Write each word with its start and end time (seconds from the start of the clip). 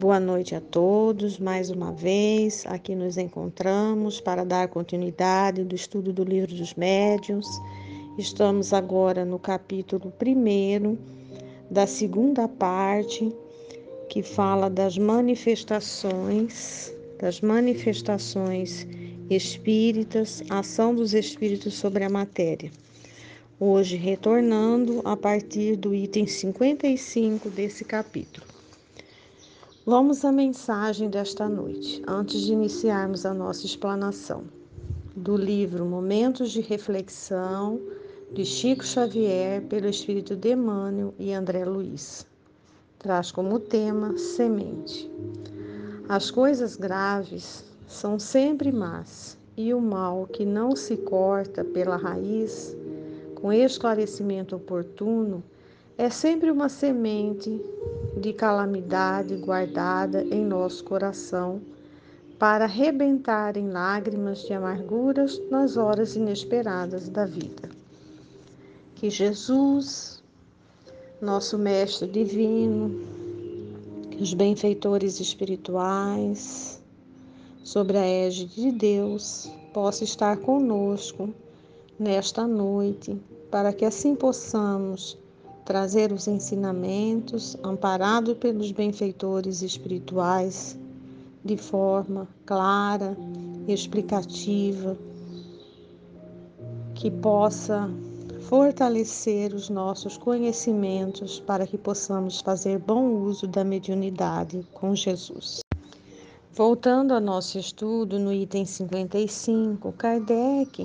Boa 0.00 0.18
noite 0.18 0.54
a 0.54 0.62
todos. 0.62 1.38
Mais 1.38 1.68
uma 1.68 1.92
vez, 1.92 2.64
aqui 2.66 2.94
nos 2.94 3.18
encontramos 3.18 4.18
para 4.18 4.44
dar 4.46 4.66
continuidade 4.68 5.62
do 5.62 5.74
estudo 5.74 6.10
do 6.10 6.24
Livro 6.24 6.54
dos 6.54 6.72
Médiuns. 6.72 7.46
Estamos 8.16 8.72
agora 8.72 9.26
no 9.26 9.38
capítulo 9.38 10.10
1 10.18 10.96
da 11.70 11.86
segunda 11.86 12.48
parte, 12.48 13.30
que 14.08 14.22
fala 14.22 14.70
das 14.70 14.96
manifestações, 14.96 16.90
das 17.20 17.42
manifestações 17.42 18.86
espíritas, 19.28 20.42
ação 20.48 20.94
dos 20.94 21.12
espíritos 21.12 21.74
sobre 21.74 22.04
a 22.04 22.08
matéria. 22.08 22.70
Hoje, 23.60 23.96
retornando 23.96 25.02
a 25.04 25.14
partir 25.14 25.76
do 25.76 25.94
item 25.94 26.26
55 26.26 27.50
desse 27.50 27.84
capítulo. 27.84 28.49
Vamos 29.90 30.24
à 30.24 30.30
mensagem 30.30 31.10
desta 31.10 31.48
noite, 31.48 32.00
antes 32.06 32.42
de 32.42 32.52
iniciarmos 32.52 33.26
a 33.26 33.34
nossa 33.34 33.66
explanação, 33.66 34.44
do 35.16 35.36
livro 35.36 35.84
Momentos 35.84 36.52
de 36.52 36.60
Reflexão, 36.60 37.80
de 38.32 38.44
Chico 38.44 38.84
Xavier, 38.84 39.62
pelo 39.62 39.88
Espírito 39.88 40.36
de 40.36 40.52
Emmanuel 40.52 41.12
e 41.18 41.32
André 41.32 41.64
Luiz. 41.64 42.24
Traz 43.00 43.32
como 43.32 43.58
tema 43.58 44.16
semente. 44.16 45.10
As 46.08 46.30
coisas 46.30 46.76
graves 46.76 47.64
são 47.88 48.16
sempre 48.16 48.70
más, 48.70 49.36
e 49.56 49.74
o 49.74 49.80
mal 49.80 50.28
que 50.32 50.44
não 50.44 50.76
se 50.76 50.98
corta 50.98 51.64
pela 51.64 51.96
raiz, 51.96 52.76
com 53.34 53.52
esclarecimento 53.52 54.54
oportuno, 54.54 55.42
é 55.98 56.08
sempre 56.08 56.48
uma 56.48 56.68
semente 56.68 57.60
de 58.16 58.32
calamidade 58.32 59.36
guardada 59.36 60.22
em 60.24 60.44
nosso 60.44 60.84
coração 60.84 61.60
para 62.38 62.64
arrebentar 62.64 63.56
em 63.56 63.68
lágrimas 63.68 64.42
de 64.42 64.54
amarguras 64.54 65.40
nas 65.50 65.76
horas 65.76 66.16
inesperadas 66.16 67.08
da 67.08 67.26
vida. 67.26 67.68
Que 68.94 69.10
Jesus, 69.10 70.22
nosso 71.20 71.58
Mestre 71.58 72.08
Divino, 72.08 72.98
que 74.10 74.22
os 74.22 74.32
benfeitores 74.32 75.20
espirituais, 75.20 76.80
sobre 77.62 77.98
a 77.98 78.06
égide 78.06 78.54
de 78.54 78.72
Deus, 78.72 79.50
possa 79.74 80.02
estar 80.02 80.38
conosco 80.38 81.28
nesta 81.98 82.46
noite, 82.46 83.20
para 83.50 83.72
que 83.72 83.84
assim 83.84 84.14
possamos 84.14 85.18
trazer 85.70 86.10
os 86.10 86.26
ensinamentos, 86.26 87.56
amparado 87.62 88.34
pelos 88.34 88.72
benfeitores 88.72 89.62
espirituais, 89.62 90.76
de 91.44 91.56
forma 91.56 92.26
clara 92.44 93.16
e 93.68 93.72
explicativa, 93.72 94.98
que 96.92 97.08
possa 97.08 97.88
fortalecer 98.40 99.54
os 99.54 99.70
nossos 99.70 100.18
conhecimentos 100.18 101.38
para 101.38 101.64
que 101.64 101.78
possamos 101.78 102.40
fazer 102.40 102.80
bom 102.80 103.22
uso 103.22 103.46
da 103.46 103.62
mediunidade 103.62 104.66
com 104.74 104.92
Jesus. 104.96 105.60
Voltando 106.52 107.14
ao 107.14 107.20
nosso 107.20 107.60
estudo, 107.60 108.18
no 108.18 108.32
item 108.32 108.64
55, 108.64 109.92
Kardec 109.92 110.84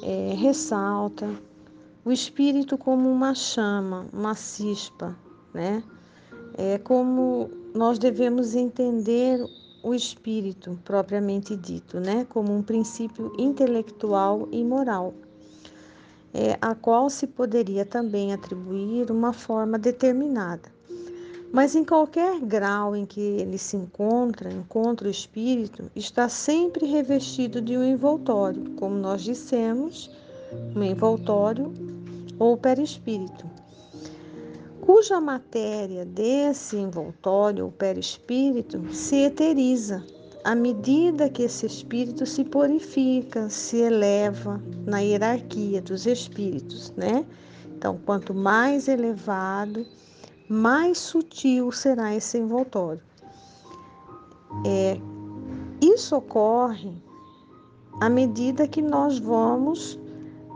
é, 0.00 0.34
ressalta 0.38 1.49
o 2.10 2.12
espírito 2.12 2.76
como 2.76 3.08
uma 3.08 3.36
chama, 3.36 4.04
uma 4.12 4.34
cispa, 4.34 5.16
né? 5.54 5.80
É 6.58 6.76
como 6.76 7.48
nós 7.72 8.00
devemos 8.00 8.56
entender 8.56 9.40
o 9.80 9.94
espírito 9.94 10.76
propriamente 10.84 11.54
dito, 11.54 12.00
né? 12.00 12.26
Como 12.28 12.52
um 12.52 12.64
princípio 12.64 13.32
intelectual 13.38 14.48
e 14.50 14.64
moral, 14.64 15.14
é, 16.34 16.58
a 16.60 16.74
qual 16.74 17.08
se 17.08 17.28
poderia 17.28 17.86
também 17.86 18.32
atribuir 18.32 19.12
uma 19.12 19.32
forma 19.32 19.78
determinada. 19.78 20.68
Mas 21.52 21.76
em 21.76 21.84
qualquer 21.84 22.40
grau 22.40 22.96
em 22.96 23.06
que 23.06 23.20
ele 23.20 23.56
se 23.56 23.76
encontra, 23.76 24.52
encontra 24.52 25.06
o 25.06 25.10
espírito, 25.10 25.88
está 25.94 26.28
sempre 26.28 26.86
revestido 26.86 27.60
de 27.60 27.76
um 27.76 27.84
envoltório, 27.84 28.68
como 28.72 28.96
nós 28.96 29.22
dissemos, 29.22 30.10
um 30.74 30.82
envoltório 30.82 31.72
ou 32.40 32.56
perispírito, 32.56 33.48
cuja 34.80 35.20
matéria 35.20 36.06
desse 36.06 36.76
envoltório 36.76 37.66
ou 37.66 37.70
perispírito 37.70 38.82
se 38.92 39.16
eteriza 39.16 40.02
à 40.42 40.54
medida 40.54 41.28
que 41.28 41.42
esse 41.42 41.66
espírito 41.66 42.24
se 42.24 42.42
purifica, 42.42 43.50
se 43.50 43.76
eleva 43.76 44.58
na 44.86 45.00
hierarquia 45.00 45.82
dos 45.82 46.06
espíritos, 46.06 46.90
né? 46.96 47.26
Então, 47.76 48.00
quanto 48.06 48.32
mais 48.32 48.88
elevado, 48.88 49.86
mais 50.48 50.96
sutil 50.96 51.70
será 51.70 52.14
esse 52.14 52.38
envoltório. 52.38 53.02
É, 54.66 54.98
isso 55.82 56.16
ocorre 56.16 56.92
à 58.00 58.08
medida 58.08 58.66
que 58.66 58.80
nós 58.80 59.18
vamos 59.18 60.00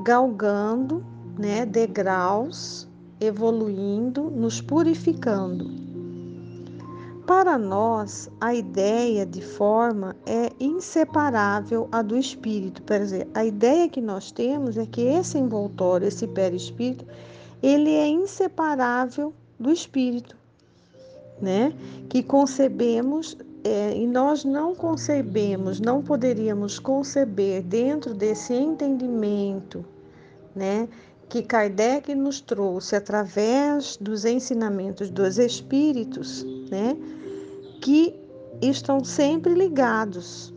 galgando 0.03 1.05
né, 1.39 1.65
degraus, 1.67 2.89
evoluindo, 3.21 4.31
nos 4.31 4.61
purificando. 4.61 5.85
Para 7.27 7.57
nós, 7.57 8.31
a 8.39 8.55
ideia 8.55 9.25
de 9.25 9.41
forma 9.41 10.15
é 10.27 10.51
inseparável 10.61 11.89
a 11.91 12.03
do 12.03 12.19
espírito. 12.19 12.83
Quer 12.83 13.01
dizer, 13.01 13.29
a 13.33 13.45
ideia 13.45 13.89
que 13.89 14.01
nós 14.01 14.31
temos 14.31 14.77
é 14.77 14.85
que 14.85 15.01
esse 15.01 15.39
envoltório, 15.39 16.07
esse 16.07 16.27
perispírito, 16.29 17.07
ele 17.63 17.91
é 17.91 18.07
inseparável 18.07 19.33
do 19.59 19.73
espírito, 19.73 20.37
né? 21.41 21.73
Que 22.11 22.23
concebemos 22.23 23.39
é, 23.65 23.97
e 23.97 24.07
nós 24.07 24.45
não 24.45 24.75
concebemos, 24.75 25.81
não 25.81 26.03
poderíamos 26.03 26.79
conceber 26.79 27.63
dentro 27.63 28.13
desse 28.13 28.53
entendimento, 28.53 29.83
né? 30.55 30.87
Que 31.29 31.43
Kardec 31.43 32.15
nos 32.15 32.41
trouxe 32.41 32.97
através 32.97 33.97
dos 33.97 34.25
ensinamentos 34.25 35.11
dos 35.11 35.39
espíritos, 35.39 36.45
né? 36.71 36.97
Que 37.81 38.15
estão 38.63 39.03
sempre 39.03 39.55
ligados. 39.55 40.53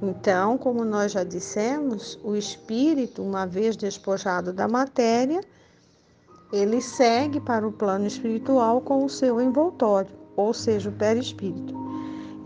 Então, 0.00 0.56
como 0.56 0.84
nós 0.84 1.12
já 1.12 1.24
dissemos, 1.24 2.18
o 2.22 2.36
espírito, 2.36 3.22
uma 3.22 3.46
vez 3.46 3.76
despojado 3.76 4.52
da 4.52 4.68
matéria, 4.68 5.40
ele 6.52 6.80
segue 6.80 7.40
para 7.40 7.66
o 7.66 7.72
plano 7.72 8.06
espiritual 8.06 8.80
com 8.80 9.04
o 9.04 9.08
seu 9.08 9.40
envoltório, 9.40 10.10
ou 10.36 10.54
seja, 10.54 10.88
o 10.88 10.92
perispírito. 10.92 11.74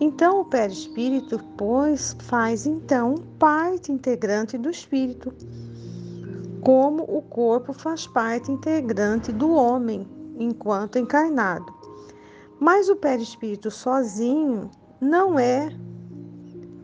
Então, 0.00 0.40
o 0.40 0.44
perispírito, 0.44 1.38
pois, 1.56 2.16
faz 2.20 2.66
então 2.66 3.14
parte 3.38 3.92
integrante 3.92 4.58
do 4.58 4.70
espírito, 4.70 5.32
como 6.62 7.02
o 7.02 7.20
corpo 7.22 7.72
faz 7.72 8.06
parte 8.06 8.50
integrante 8.50 9.32
do 9.32 9.52
homem 9.52 10.08
enquanto 10.38 10.98
encarnado. 10.98 11.66
Mas 12.58 12.88
o 12.88 12.96
perispírito 12.96 13.70
sozinho 13.70 14.70
não 15.00 15.38
é 15.38 15.76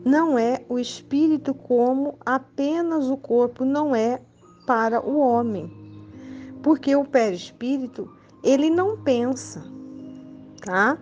não 0.03 0.37
é 0.37 0.63
o 0.69 0.79
espírito 0.79 1.53
como 1.53 2.17
apenas 2.25 3.09
o 3.09 3.17
corpo 3.17 3.63
não 3.63 3.95
é 3.95 4.21
para 4.65 5.05
o 5.05 5.19
homem. 5.19 5.71
Porque 6.61 6.95
o 6.95 7.05
perispírito, 7.05 8.11
ele 8.43 8.69
não 8.69 8.97
pensa, 8.97 9.63
tá? 10.61 10.97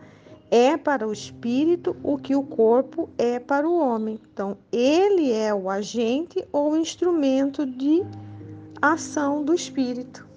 É 0.49 0.77
para 0.77 1.07
o 1.07 1.13
espírito 1.13 1.95
o 2.03 2.17
que 2.17 2.35
o 2.35 2.43
corpo 2.43 3.09
é 3.17 3.39
para 3.39 3.67
o 3.67 3.79
homem. 3.79 4.19
Então, 4.31 4.57
ele 4.71 5.31
é 5.31 5.53
o 5.53 5.69
agente 5.69 6.43
ou 6.51 6.77
instrumento 6.77 7.65
de 7.65 8.03
ação 8.81 9.43
do 9.43 9.53
espírito. 9.53 10.27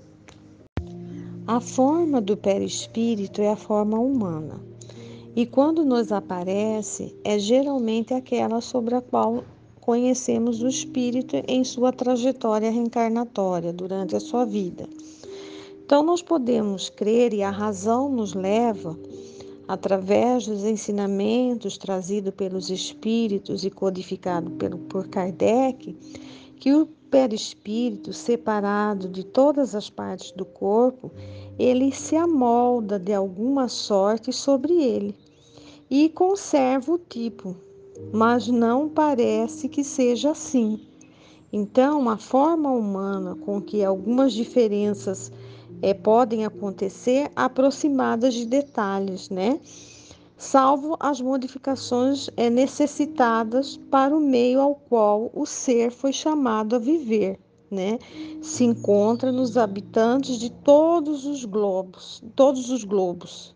A 1.46 1.60
forma 1.60 2.20
do 2.20 2.36
perispírito 2.36 3.42
é 3.42 3.50
a 3.50 3.56
forma 3.56 3.98
humana. 3.98 4.60
E 5.36 5.44
quando 5.44 5.84
nos 5.84 6.10
aparece, 6.10 7.14
é 7.22 7.38
geralmente 7.38 8.14
aquela 8.14 8.60
sobre 8.60 8.94
a 8.94 9.00
qual 9.00 9.44
conhecemos 9.80 10.62
o 10.62 10.68
espírito 10.68 11.36
em 11.46 11.64
sua 11.64 11.92
trajetória 11.92 12.70
reencarnatória 12.70 13.72
durante 13.72 14.16
a 14.16 14.20
sua 14.20 14.44
vida. 14.44 14.88
Então, 15.84 16.02
nós 16.02 16.22
podemos 16.22 16.88
crer, 16.88 17.34
e 17.34 17.42
a 17.42 17.50
razão 17.50 18.08
nos 18.08 18.32
leva, 18.32 18.98
através 19.66 20.46
dos 20.46 20.64
ensinamentos 20.64 21.76
trazidos 21.76 22.32
pelos 22.34 22.70
espíritos 22.70 23.64
e 23.64 23.70
codificado 23.70 24.50
pelo, 24.52 24.78
por 24.78 25.08
Kardec, 25.08 25.96
que 26.58 26.72
o 26.72 26.88
perispírito, 27.10 28.12
separado 28.12 29.08
de 29.08 29.24
todas 29.24 29.74
as 29.74 29.90
partes 29.90 30.30
do 30.32 30.44
corpo, 30.44 31.10
ele 31.58 31.92
se 31.92 32.16
amolda 32.16 32.98
de 32.98 33.12
alguma 33.12 33.68
sorte 33.68 34.32
sobre 34.32 34.72
ele 34.82 35.14
e 35.90 36.08
conserva 36.08 36.92
o 36.92 36.98
tipo, 36.98 37.56
mas 38.12 38.46
não 38.46 38.88
parece 38.88 39.68
que 39.68 39.82
seja 39.82 40.30
assim. 40.30 40.80
Então, 41.52 42.08
a 42.08 42.16
forma 42.16 42.70
humana 42.70 43.34
com 43.34 43.60
que 43.60 43.84
algumas 43.84 44.32
diferenças 44.32 45.32
é, 45.82 45.92
podem 45.92 46.44
acontecer, 46.44 47.30
aproximadas 47.34 48.34
de 48.34 48.46
detalhes, 48.46 49.28
né? 49.28 49.58
Salvo 50.40 50.96
as 50.98 51.20
modificações 51.20 52.30
é, 52.34 52.48
necessitadas 52.48 53.76
para 53.76 54.16
o 54.16 54.20
meio 54.20 54.58
ao 54.58 54.74
qual 54.74 55.30
o 55.34 55.44
ser 55.44 55.90
foi 55.90 56.14
chamado 56.14 56.76
a 56.76 56.78
viver 56.78 57.38
né, 57.70 57.98
se 58.40 58.64
encontra 58.64 59.30
nos 59.30 59.58
habitantes 59.58 60.38
de 60.38 60.50
todos 60.50 61.26
os 61.26 61.44
globos, 61.44 62.24
todos 62.34 62.70
os 62.70 62.84
globos. 62.84 63.54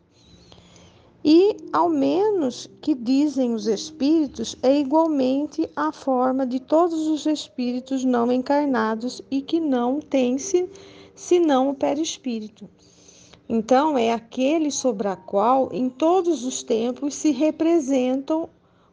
E, 1.24 1.56
ao 1.72 1.88
menos 1.88 2.68
que 2.82 2.94
dizem 2.94 3.54
os 3.54 3.66
espíritos, 3.66 4.54
é 4.62 4.78
igualmente 4.78 5.66
a 5.74 5.90
forma 5.90 6.46
de 6.46 6.60
todos 6.60 7.08
os 7.08 7.24
espíritos 7.24 8.04
não 8.04 8.30
encarnados 8.30 9.22
e 9.30 9.40
que 9.40 9.58
não 9.58 10.00
tem-se 10.00 10.68
senão 11.14 11.70
o 11.70 11.74
perispírito. 11.74 12.68
Então, 13.48 13.98
é 13.98 14.12
aquele 14.12 14.70
sobre 14.70 15.08
a 15.08 15.16
qual, 15.16 15.68
em 15.72 15.90
todos 15.90 16.44
os 16.44 16.62
tempos, 16.62 17.14
se 17.14 17.30
representam 17.30 18.48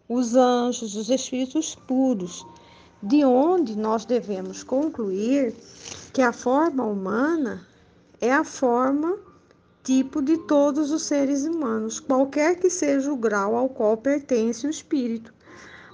os 0.10 0.36
anjos, 0.36 0.96
os 0.96 1.10
espíritos 1.10 1.74
puros, 1.74 2.46
de 3.02 3.24
onde 3.24 3.78
nós 3.78 4.04
devemos 4.04 4.62
concluir 4.64 5.56
que 6.14 6.22
a 6.22 6.34
forma 6.34 6.84
humana 6.84 7.66
é 8.20 8.32
a 8.32 8.44
forma 8.44 9.18
tipo 9.84 10.22
de 10.22 10.38
todos 10.38 10.92
os 10.92 11.04
seres 11.04 11.46
humanos, 11.46 12.00
qualquer 12.00 12.60
que 12.60 12.70
seja 12.70 13.12
o 13.12 13.16
grau 13.16 13.56
ao 13.56 13.70
qual 13.70 13.98
pertence 13.98 14.68
o 14.68 14.70
espírito. 14.70 15.34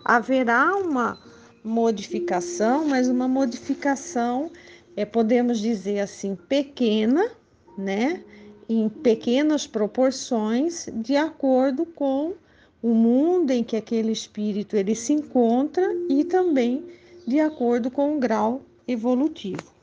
Haverá 0.04 0.76
uma 0.76 1.18
modificação, 1.64 2.88
mas 2.88 3.08
uma 3.08 3.28
modificação, 3.28 4.52
é, 4.96 5.06
podemos 5.06 5.60
dizer 5.60 6.00
assim, 6.00 6.36
pequena, 6.36 7.32
né? 7.78 8.24
Em 8.70 8.90
pequenas 8.90 9.66
proporções, 9.66 10.88
de 10.94 11.16
acordo 11.16 11.86
com 11.86 12.34
o 12.82 12.90
mundo 12.90 13.52
em 13.52 13.64
que 13.64 13.76
aquele 13.76 14.12
espírito 14.12 14.76
ele 14.76 14.94
se 14.94 15.14
encontra 15.14 15.84
e 16.10 16.24
também 16.24 16.84
de 17.26 17.40
acordo 17.40 17.90
com 17.90 18.16
o 18.16 18.20
grau 18.20 18.62
evolutivo. 18.88 19.78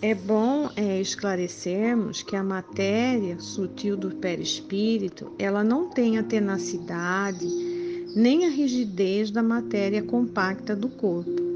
É 0.00 0.14
bom 0.14 0.70
é, 0.76 1.00
esclarecermos 1.00 2.22
que 2.22 2.36
a 2.36 2.42
matéria 2.42 3.38
sutil 3.40 3.96
do 3.96 4.14
perispírito 4.16 5.32
ela 5.38 5.64
não 5.64 5.90
tem 5.90 6.18
a 6.18 6.22
tenacidade 6.22 7.46
nem 8.14 8.46
a 8.46 8.48
rigidez 8.48 9.30
da 9.30 9.42
matéria 9.42 10.02
compacta 10.02 10.74
do 10.74 10.88
corpo. 10.88 11.47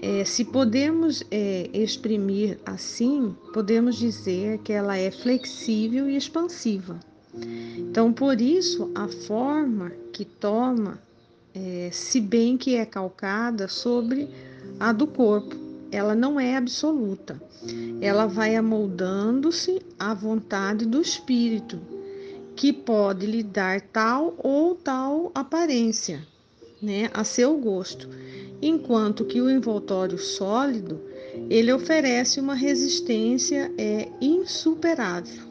É, 0.00 0.24
se 0.24 0.44
podemos 0.44 1.24
é, 1.30 1.68
exprimir 1.72 2.58
assim, 2.64 3.34
podemos 3.52 3.96
dizer 3.96 4.58
que 4.58 4.72
ela 4.72 4.96
é 4.96 5.10
flexível 5.10 6.08
e 6.08 6.16
expansiva. 6.16 7.00
Então, 7.78 8.12
por 8.12 8.40
isso, 8.40 8.90
a 8.94 9.08
forma 9.08 9.90
que 10.12 10.24
toma 10.24 10.98
é, 11.54 11.90
se 11.92 12.20
bem 12.20 12.56
que 12.56 12.76
é 12.76 12.86
calcada 12.86 13.68
sobre 13.68 14.28
a 14.78 14.92
do 14.92 15.06
corpo. 15.06 15.56
Ela 15.90 16.14
não 16.14 16.38
é 16.38 16.56
absoluta. 16.56 17.40
Ela 18.00 18.26
vai 18.26 18.54
amoldando-se 18.54 19.80
à 19.98 20.14
vontade 20.14 20.84
do 20.84 21.00
espírito, 21.00 21.80
que 22.54 22.72
pode 22.72 23.26
lhe 23.26 23.42
dar 23.42 23.80
tal 23.80 24.34
ou 24.38 24.74
tal 24.74 25.32
aparência, 25.34 26.22
né, 26.80 27.10
a 27.12 27.24
seu 27.24 27.56
gosto, 27.58 28.08
enquanto 28.60 29.24
que 29.24 29.40
o 29.40 29.50
envoltório 29.50 30.18
sólido 30.18 31.00
ele 31.48 31.72
oferece 31.72 32.40
uma 32.40 32.54
resistência 32.54 33.72
é, 33.78 34.08
insuperável. 34.20 35.48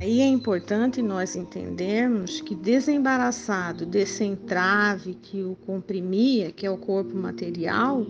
Aí 0.00 0.20
é 0.20 0.26
importante 0.26 1.02
nós 1.02 1.34
entendermos 1.34 2.40
que 2.40 2.54
desembaraçado 2.54 3.84
desse 3.84 4.22
entrave 4.22 5.14
que 5.14 5.42
o 5.42 5.56
comprimia, 5.66 6.52
que 6.52 6.64
é 6.64 6.70
o 6.70 6.76
corpo 6.76 7.16
material, 7.16 8.06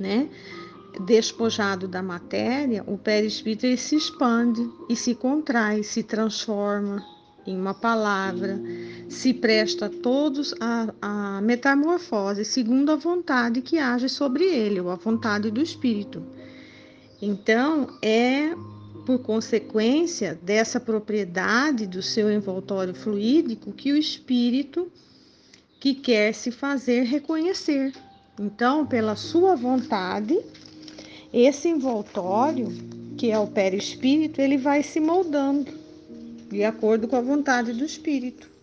né? 0.00 0.30
Despojado 1.04 1.86
da 1.86 2.02
matéria, 2.02 2.82
o 2.86 2.96
perispírito 2.96 3.76
se 3.76 3.96
expande 3.96 4.66
e 4.88 4.96
se 4.96 5.14
contrai, 5.14 5.82
se 5.82 6.02
transforma 6.02 7.04
em 7.46 7.54
uma 7.54 7.74
palavra, 7.74 8.58
se 9.08 9.32
presta 9.32 9.86
a 9.86 9.90
todos 9.90 10.54
a, 10.60 10.92
a 11.00 11.40
metamorfose 11.40 12.44
segundo 12.44 12.90
a 12.90 12.96
vontade 12.96 13.60
que 13.60 13.78
age 13.78 14.08
sobre 14.08 14.44
ele, 14.44 14.80
ou 14.80 14.90
a 14.90 14.96
vontade 14.96 15.50
do 15.50 15.62
espírito. 15.62 16.22
Então, 17.20 17.88
é 18.02 18.54
por 19.06 19.20
consequência 19.20 20.38
dessa 20.42 20.80
propriedade 20.80 21.86
do 21.86 22.02
seu 22.02 22.30
envoltório 22.30 22.92
fluídico 22.94 23.72
que 23.72 23.92
o 23.92 23.96
espírito 23.96 24.90
que 25.78 25.94
quer 25.94 26.34
se 26.34 26.50
fazer 26.50 27.04
reconhecer. 27.04 27.92
Então, 28.38 28.84
pela 28.84 29.14
sua 29.14 29.54
vontade, 29.54 30.38
esse 31.32 31.68
envoltório, 31.68 32.68
que 33.16 33.30
é 33.30 33.38
o 33.38 33.46
perispírito, 33.46 34.40
ele 34.40 34.58
vai 34.58 34.82
se 34.82 34.98
moldando 34.98 35.72
de 36.50 36.64
acordo 36.64 37.06
com 37.08 37.16
a 37.16 37.20
vontade 37.20 37.72
do 37.72 37.84
espírito. 37.84 38.55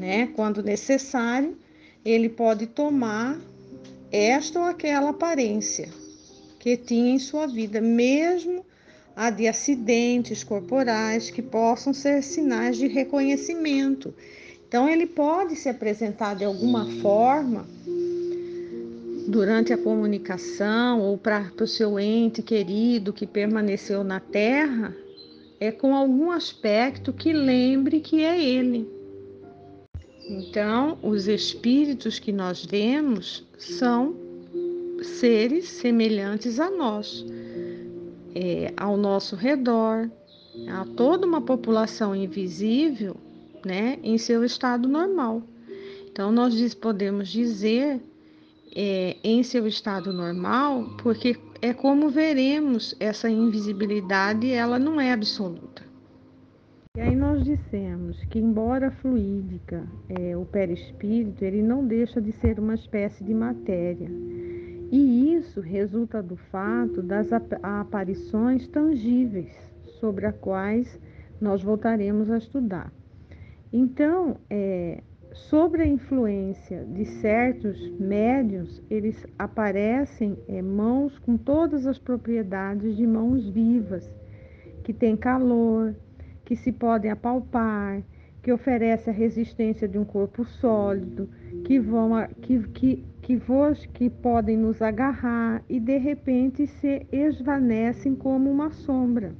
Né? 0.00 0.28
Quando 0.34 0.62
necessário, 0.62 1.58
ele 2.02 2.30
pode 2.30 2.66
tomar 2.66 3.38
esta 4.10 4.58
ou 4.58 4.64
aquela 4.64 5.10
aparência 5.10 5.90
que 6.58 6.74
tinha 6.74 7.12
em 7.12 7.18
sua 7.18 7.46
vida, 7.46 7.82
mesmo 7.82 8.64
a 9.14 9.28
de 9.28 9.46
acidentes 9.46 10.42
corporais 10.42 11.28
que 11.28 11.42
possam 11.42 11.92
ser 11.92 12.22
sinais 12.22 12.78
de 12.78 12.86
reconhecimento. 12.86 14.14
Então, 14.66 14.88
ele 14.88 15.04
pode 15.06 15.54
se 15.54 15.68
apresentar 15.68 16.34
de 16.34 16.46
alguma 16.46 16.86
forma 17.02 17.66
durante 19.28 19.70
a 19.70 19.76
comunicação 19.76 21.02
ou 21.02 21.18
para 21.18 21.52
o 21.60 21.66
seu 21.66 22.00
ente 22.00 22.40
querido 22.40 23.12
que 23.12 23.26
permaneceu 23.26 24.02
na 24.02 24.18
Terra, 24.18 24.96
é 25.60 25.70
com 25.70 25.94
algum 25.94 26.30
aspecto 26.30 27.12
que 27.12 27.34
lembre 27.34 28.00
que 28.00 28.24
é 28.24 28.42
ele. 28.42 28.99
Então, 30.30 30.96
os 31.02 31.26
espíritos 31.26 32.20
que 32.20 32.30
nós 32.30 32.64
vemos 32.64 33.44
são 33.58 34.14
seres 35.02 35.68
semelhantes 35.68 36.60
a 36.60 36.70
nós 36.70 37.24
é, 38.32 38.72
ao 38.76 38.96
nosso 38.96 39.34
redor, 39.34 40.08
a 40.68 40.84
toda 40.96 41.26
uma 41.26 41.40
população 41.40 42.14
invisível, 42.14 43.16
né, 43.64 43.98
em 44.04 44.18
seu 44.18 44.44
estado 44.44 44.88
normal. 44.88 45.42
Então, 46.08 46.30
nós 46.30 46.74
podemos 46.74 47.28
dizer 47.28 48.00
é, 48.74 49.16
em 49.24 49.42
seu 49.42 49.66
estado 49.66 50.12
normal, 50.12 50.94
porque 51.02 51.36
é 51.60 51.74
como 51.74 52.08
veremos 52.08 52.94
essa 53.00 53.28
invisibilidade, 53.28 54.48
ela 54.48 54.78
não 54.78 55.00
é 55.00 55.12
absoluta. 55.12 55.89
E 56.96 57.00
aí 57.00 57.14
nós 57.14 57.44
dissemos 57.44 58.24
que, 58.24 58.40
embora 58.40 58.90
fluídica, 58.90 59.86
é, 60.08 60.36
o 60.36 60.44
perispírito, 60.44 61.44
ele 61.44 61.62
não 61.62 61.86
deixa 61.86 62.20
de 62.20 62.32
ser 62.32 62.58
uma 62.58 62.74
espécie 62.74 63.22
de 63.22 63.32
matéria. 63.32 64.08
E 64.90 65.36
isso 65.36 65.60
resulta 65.60 66.20
do 66.20 66.34
fato 66.34 67.00
das 67.00 67.28
aparições 67.32 68.66
tangíveis 68.66 69.56
sobre 70.00 70.26
as 70.26 70.34
quais 70.38 71.00
nós 71.40 71.62
voltaremos 71.62 72.28
a 72.28 72.38
estudar. 72.38 72.92
Então, 73.72 74.38
é, 74.50 75.00
sobre 75.32 75.82
a 75.82 75.86
influência 75.86 76.84
de 76.86 77.04
certos 77.04 77.88
médios, 78.00 78.82
eles 78.90 79.24
aparecem 79.38 80.36
é, 80.48 80.60
mãos 80.60 81.16
com 81.20 81.36
todas 81.36 81.86
as 81.86 82.00
propriedades 82.00 82.96
de 82.96 83.06
mãos 83.06 83.48
vivas, 83.48 84.12
que 84.82 84.92
têm 84.92 85.16
calor, 85.16 85.94
que 86.50 86.56
se 86.56 86.72
podem 86.72 87.12
apalpar, 87.12 88.02
que 88.42 88.52
oferece 88.52 89.08
a 89.08 89.12
resistência 89.12 89.86
de 89.86 89.96
um 89.96 90.04
corpo 90.04 90.44
sólido, 90.44 91.28
que 91.64 91.78
vão 91.78 92.10
que, 92.42 92.58
que 92.70 93.04
que 93.22 93.36
voos 93.36 93.86
que 93.86 94.10
podem 94.10 94.56
nos 94.56 94.82
agarrar 94.82 95.62
e 95.68 95.78
de 95.78 95.96
repente 95.96 96.66
se 96.66 97.06
esvanecem 97.12 98.16
como 98.16 98.50
uma 98.50 98.72
sombra. 98.72 99.32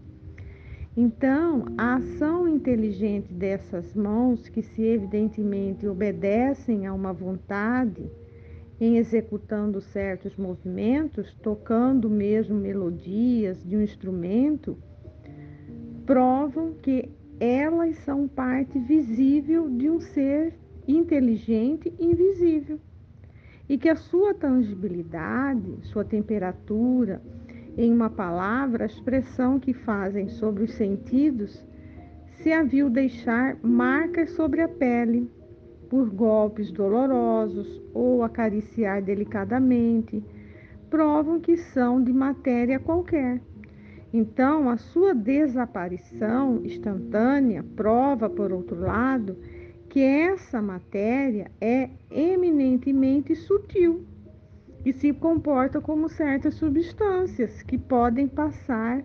Então, 0.96 1.64
a 1.76 1.96
ação 1.96 2.46
inteligente 2.46 3.34
dessas 3.34 3.92
mãos, 3.92 4.48
que 4.48 4.62
se 4.62 4.80
evidentemente 4.80 5.88
obedecem 5.88 6.86
a 6.86 6.94
uma 6.94 7.12
vontade, 7.12 8.08
em 8.80 8.98
executando 8.98 9.80
certos 9.80 10.36
movimentos, 10.36 11.34
tocando 11.42 12.08
mesmo 12.08 12.54
melodias 12.54 13.60
de 13.64 13.76
um 13.76 13.82
instrumento, 13.82 14.78
provam 16.10 16.74
que 16.82 17.08
elas 17.38 17.96
são 17.98 18.26
parte 18.26 18.76
visível 18.80 19.70
de 19.70 19.88
um 19.88 20.00
ser 20.00 20.58
inteligente 20.88 21.94
invisível. 22.00 22.80
E 23.68 23.78
que 23.78 23.88
a 23.88 23.94
sua 23.94 24.34
tangibilidade, 24.34 25.78
sua 25.82 26.04
temperatura, 26.04 27.22
em 27.78 27.92
uma 27.92 28.10
palavra, 28.10 28.82
a 28.82 28.86
expressão 28.88 29.60
que 29.60 29.72
fazem 29.72 30.28
sobre 30.28 30.64
os 30.64 30.72
sentidos, 30.72 31.64
se 32.42 32.52
a 32.52 32.64
viu 32.64 32.90
deixar 32.90 33.56
marcas 33.62 34.30
sobre 34.30 34.62
a 34.62 34.68
pele, 34.68 35.30
por 35.88 36.10
golpes 36.10 36.72
dolorosos 36.72 37.80
ou 37.94 38.24
acariciar 38.24 39.00
delicadamente, 39.00 40.20
provam 40.90 41.38
que 41.38 41.56
são 41.56 42.02
de 42.02 42.12
matéria 42.12 42.80
qualquer. 42.80 43.40
Então, 44.12 44.68
a 44.68 44.76
sua 44.76 45.14
desaparição 45.14 46.60
instantânea 46.64 47.64
prova, 47.76 48.28
por 48.28 48.52
outro 48.52 48.80
lado, 48.80 49.36
que 49.88 50.00
essa 50.00 50.60
matéria 50.60 51.50
é 51.60 51.90
eminentemente 52.10 53.34
sutil 53.36 54.04
e 54.84 54.92
se 54.92 55.12
comporta 55.12 55.80
como 55.80 56.08
certas 56.08 56.54
substâncias 56.54 57.62
que 57.62 57.78
podem 57.78 58.26
passar 58.26 59.04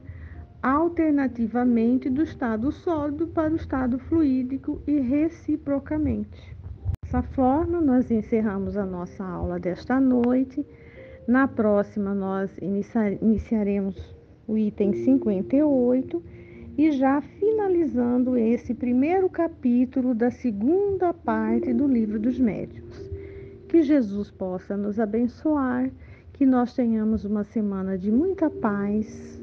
alternativamente 0.62 2.10
do 2.10 2.24
estado 2.24 2.72
sólido 2.72 3.28
para 3.28 3.54
o 3.54 3.56
estado 3.56 4.00
fluídico 4.00 4.82
e 4.88 5.00
reciprocamente. 5.00 6.56
Dessa 7.04 7.22
forma, 7.22 7.80
nós 7.80 8.10
encerramos 8.10 8.76
a 8.76 8.86
nossa 8.86 9.24
aula 9.24 9.60
desta 9.60 10.00
noite. 10.00 10.66
Na 11.28 11.48
próxima, 11.48 12.16
nós 12.16 12.50
iniciaremos 13.22 14.15
o 14.48 14.58
item 14.58 14.94
58 14.94 16.24
e 16.78 16.92
já 16.92 17.22
finalizando 17.22 18.38
esse 18.38 18.74
primeiro 18.74 19.30
capítulo 19.30 20.14
da 20.14 20.30
segunda 20.30 21.14
parte 21.14 21.74
do 21.74 21.88
livro 21.88 22.20
dos 22.20 22.38
médiuns. 22.38 23.10
Que 23.68 23.82
Jesus 23.82 24.30
possa 24.30 24.76
nos 24.76 25.00
abençoar, 25.00 25.90
que 26.34 26.46
nós 26.46 26.74
tenhamos 26.74 27.24
uma 27.24 27.44
semana 27.44 27.98
de 27.98 28.12
muita 28.12 28.50
paz. 28.50 29.42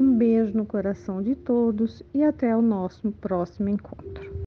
Um 0.00 0.16
beijo 0.16 0.56
no 0.56 0.64
coração 0.64 1.22
de 1.22 1.34
todos 1.34 2.02
e 2.12 2.22
até 2.22 2.56
o 2.56 2.62
nosso 2.62 3.12
próximo 3.12 3.68
encontro. 3.68 4.23